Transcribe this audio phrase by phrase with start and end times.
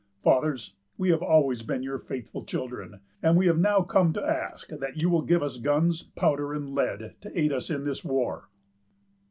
[0.23, 4.69] Fathers, we have always been your faithful children; and we now have come to ask
[4.69, 8.49] that you will give us guns, powder, and lead, to aid us in this war."